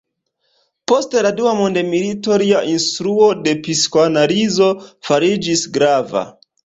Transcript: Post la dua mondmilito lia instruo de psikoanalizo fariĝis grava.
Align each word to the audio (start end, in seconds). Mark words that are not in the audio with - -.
Post 0.91 1.11
la 1.25 1.31
dua 1.41 1.51
mondmilito 1.59 2.39
lia 2.43 2.63
instruo 2.71 3.27
de 3.43 3.53
psikoanalizo 3.67 4.71
fariĝis 5.11 5.63
grava. 5.77 6.25